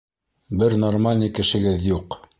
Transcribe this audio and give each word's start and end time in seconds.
Бер 0.63 0.77
нормальный 0.85 1.31
кешегеҙ 1.41 1.87
юҡ! 1.95 2.23